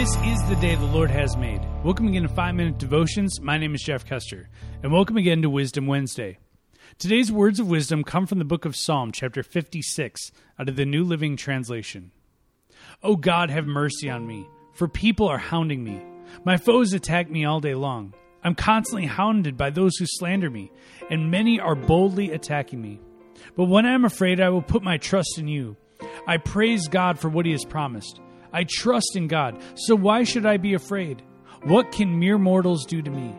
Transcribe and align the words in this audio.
day 0.00 0.74
the 0.76 0.84
Lord 0.84 1.10
has 1.10 1.36
made. 1.36 1.60
Welcome 1.84 2.08
again 2.08 2.22
to 2.22 2.28
5 2.28 2.54
Minute 2.54 2.78
Devotions. 2.78 3.38
My 3.38 3.58
name 3.58 3.74
is 3.74 3.82
Jeff 3.82 4.06
Custer, 4.06 4.48
and 4.82 4.90
welcome 4.90 5.18
again 5.18 5.42
to 5.42 5.50
Wisdom 5.50 5.86
Wednesday. 5.86 6.38
Today's 6.98 7.30
words 7.30 7.60
of 7.60 7.68
wisdom 7.68 8.02
come 8.02 8.26
from 8.26 8.38
the 8.38 8.46
book 8.46 8.64
of 8.64 8.74
Psalm, 8.74 9.12
chapter 9.12 9.42
56, 9.42 10.32
out 10.58 10.70
of 10.70 10.76
the 10.76 10.86
New 10.86 11.04
Living 11.04 11.36
Translation. 11.36 12.12
O 13.02 13.14
God, 13.14 13.50
have 13.50 13.66
mercy 13.66 14.08
on 14.08 14.26
me, 14.26 14.46
for 14.72 14.88
people 14.88 15.28
are 15.28 15.36
hounding 15.36 15.84
me. 15.84 16.02
My 16.44 16.56
foes 16.56 16.94
attack 16.94 17.30
me 17.30 17.44
all 17.44 17.60
day 17.60 17.74
long. 17.74 18.14
I'm 18.42 18.54
constantly 18.54 19.06
hounded 19.06 19.58
by 19.58 19.68
those 19.68 19.96
who 19.98 20.06
slander 20.08 20.48
me, 20.48 20.72
and 21.10 21.30
many 21.30 21.60
are 21.60 21.74
boldly 21.74 22.30
attacking 22.30 22.80
me. 22.80 23.00
But 23.54 23.64
when 23.64 23.84
I 23.84 23.92
am 23.92 24.06
afraid, 24.06 24.40
I 24.40 24.48
will 24.48 24.62
put 24.62 24.82
my 24.82 24.96
trust 24.96 25.36
in 25.36 25.46
you. 25.46 25.76
I 26.26 26.38
praise 26.38 26.88
God 26.88 27.18
for 27.18 27.28
what 27.28 27.44
He 27.44 27.52
has 27.52 27.66
promised. 27.66 28.18
I 28.52 28.64
trust 28.68 29.16
in 29.16 29.28
God, 29.28 29.62
so 29.74 29.94
why 29.94 30.24
should 30.24 30.46
I 30.46 30.56
be 30.56 30.74
afraid? 30.74 31.22
What 31.64 31.92
can 31.92 32.18
mere 32.18 32.38
mortals 32.38 32.84
do 32.86 33.02
to 33.02 33.10
me? 33.10 33.34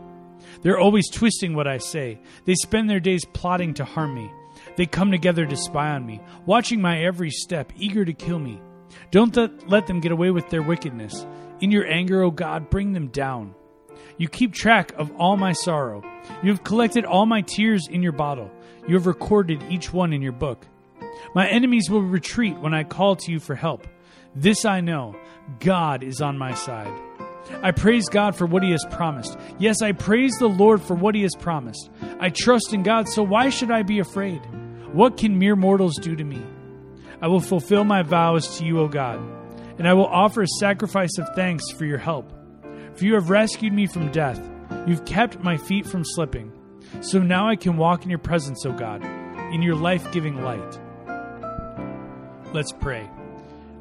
They're 0.62 0.80
always 0.80 1.10
twisting 1.10 1.56
what 1.56 1.68
I 1.68 1.78
say. 1.78 2.20
They 2.46 2.56
spend 2.56 2.90
their 2.90 3.00
days 3.00 3.26
plotting 3.26 3.74
to 3.76 3.86
harm 3.86 4.14
me. 4.16 4.30
They 4.76 4.86
come 4.86 5.12
together 5.12 5.46
to 5.46 5.56
spy 5.56 5.90
on 5.90 6.06
me, 6.06 6.22
watching 6.46 6.82
my 6.82 7.04
every 7.04 7.32
step, 7.32 7.72
eager 7.76 8.06
to 8.06 8.14
kill 8.14 8.40
me. 8.40 8.62
Don't 9.10 9.36
let 9.70 9.88
them 9.88 10.02
get 10.02 10.12
away 10.12 10.32
with 10.32 10.50
their 10.50 10.62
wickedness. 10.62 11.26
In 11.62 11.72
your 11.72 11.88
anger, 11.88 12.22
O 12.22 12.32
God, 12.32 12.70
bring 12.70 12.94
them 12.94 13.08
down. 13.08 13.56
You 14.18 14.28
keep 14.28 14.54
track 14.54 14.94
of 14.98 15.12
all 15.18 15.38
my 15.38 15.54
sorrow. 15.54 16.04
You 16.44 16.52
have 16.52 16.64
collected 16.64 17.06
all 17.06 17.26
my 17.26 17.42
tears 17.42 17.88
in 17.88 18.04
your 18.04 18.12
bottle. 18.12 18.52
You 18.88 18.96
have 18.96 19.08
recorded 19.08 19.64
each 19.70 19.94
one 19.94 20.14
in 20.14 20.22
your 20.22 20.32
book. 20.32 20.66
My 21.34 21.48
enemies 21.48 21.90
will 21.90 22.02
retreat 22.02 22.58
when 22.60 22.74
I 22.74 22.84
call 22.84 23.16
to 23.16 23.32
you 23.32 23.40
for 23.40 23.56
help. 23.56 23.88
This 24.36 24.66
I 24.66 24.82
know 24.82 25.16
God 25.60 26.04
is 26.04 26.22
on 26.22 26.38
my 26.38 26.54
side. 26.54 26.94
I 27.62 27.72
praise 27.72 28.08
God 28.08 28.36
for 28.36 28.46
what 28.46 28.64
He 28.64 28.72
has 28.72 28.86
promised. 28.90 29.38
Yes, 29.60 29.82
I 29.82 29.92
praise 29.92 30.38
the 30.38 30.48
Lord 30.48 30.82
for 30.82 30.96
what 30.96 31.16
He 31.16 31.24
has 31.24 31.36
promised. 31.36 31.90
I 32.20 32.30
trust 32.30 32.74
in 32.74 32.84
God, 32.84 33.10
so 33.10 33.24
why 33.24 33.50
should 33.50 33.72
I 33.72 33.84
be 33.84 34.00
afraid? 34.00 34.42
What 34.94 35.18
can 35.18 35.38
mere 35.38 35.56
mortals 35.56 35.98
do 35.98 36.16
to 36.16 36.24
me? 36.24 36.42
I 37.22 37.28
will 37.28 37.42
fulfill 37.42 37.84
my 37.84 38.04
vows 38.04 38.58
to 38.58 38.66
you, 38.66 38.80
O 38.80 38.88
God, 38.88 39.20
and 39.78 39.88
I 39.88 39.94
will 39.94 40.08
offer 40.08 40.42
a 40.42 40.48
sacrifice 40.60 41.18
of 41.18 41.30
thanks 41.36 41.70
for 41.72 41.86
your 41.86 41.98
help. 41.98 42.32
For 42.96 43.06
you 43.06 43.16
have 43.16 43.30
rescued 43.30 43.74
me 43.74 43.88
from 43.88 44.12
death. 44.12 44.40
You've 44.88 45.06
kept 45.06 45.44
my 45.44 45.58
feet 45.58 45.86
from 45.86 46.04
slipping. 46.04 46.52
So 47.02 47.20
now 47.20 47.48
I 47.48 47.56
can 47.56 47.78
walk 47.78 48.04
in 48.04 48.10
your 48.10 48.20
presence, 48.20 48.66
O 48.66 48.72
God, 48.72 49.04
in 49.54 49.62
your 49.62 49.76
life 49.76 50.12
giving 50.12 50.42
light. 50.42 50.80
Let's 52.54 52.72
pray. 52.74 53.10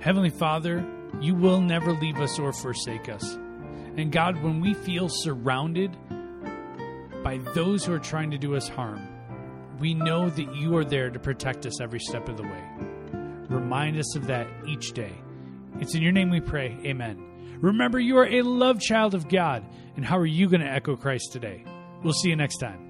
Heavenly 0.01 0.31
Father, 0.31 0.85
you 1.21 1.35
will 1.35 1.61
never 1.61 1.93
leave 1.93 2.17
us 2.17 2.39
or 2.39 2.53
forsake 2.53 3.09
us. 3.09 3.35
And 3.97 4.11
God, 4.11 4.43
when 4.43 4.61
we 4.61 4.73
feel 4.73 5.09
surrounded 5.11 5.97
by 7.23 7.39
those 7.55 7.85
who 7.85 7.93
are 7.93 7.99
trying 7.99 8.31
to 8.31 8.39
do 8.39 8.57
us 8.57 8.69
harm, 8.69 9.07
we 9.79 9.95
know 9.95 10.31
that 10.31 10.55
you 10.55 10.77
are 10.77 10.85
there 10.85 11.11
to 11.11 11.19
protect 11.19 11.67
us 11.67 11.81
every 11.81 12.01
step 12.01 12.29
of 12.29 12.37
the 12.37 12.43
way. 12.43 12.65
Remind 13.49 13.99
us 13.99 14.17
of 14.17 14.27
that 14.29 14.47
each 14.67 14.93
day. 14.93 15.13
It's 15.81 15.95
in 15.95 16.03
your 16.03 16.13
name 16.13 16.31
we 16.31 16.41
pray. 16.41 16.79
Amen. 16.85 17.59
Remember, 17.61 17.99
you 17.99 18.17
are 18.19 18.27
a 18.27 18.43
loved 18.43 18.81
child 18.81 19.15
of 19.15 19.29
God. 19.29 19.67
And 19.97 20.05
how 20.05 20.17
are 20.17 20.27
you 20.27 20.49
going 20.49 20.63
to 20.63 20.67
echo 20.67 20.97
Christ 20.97 21.33
today? 21.33 21.65
We'll 22.03 22.15
see 22.15 22.31
you 22.31 22.37
next 22.37 22.57
time. 22.59 22.90